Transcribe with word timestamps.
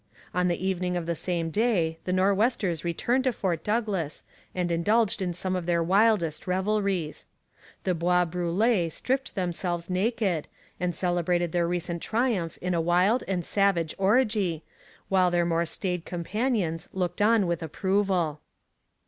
On 0.33 0.47
the 0.47 0.57
evening 0.67 0.97
of 0.97 1.05
the 1.05 1.13
same 1.13 1.51
day 1.51 1.99
the 2.05 2.11
Nor'westers 2.11 2.83
returned 2.83 3.25
to 3.25 3.31
Fort 3.31 3.63
Douglas 3.63 4.23
and 4.55 4.71
indulged 4.71 5.21
in 5.21 5.31
some 5.31 5.55
of 5.55 5.67
their 5.67 5.83
wildest 5.83 6.47
revelries. 6.47 7.27
The 7.83 7.93
Bois 7.93 8.25
Brûlés 8.25 8.91
stripped 8.93 9.35
themselves 9.35 9.91
naked 9.91 10.47
and 10.79 10.95
celebrated 10.95 11.51
their 11.51 11.67
recent 11.67 12.01
triumph 12.01 12.57
in 12.63 12.73
a 12.73 12.81
wild 12.81 13.23
and 13.27 13.45
savage 13.45 13.93
orgy, 13.99 14.63
while 15.07 15.29
their 15.29 15.45
more 15.45 15.67
staid 15.67 16.03
companions 16.03 16.89
looked 16.93 17.21
on 17.21 17.45
with 17.45 17.61
approval. 17.61 18.41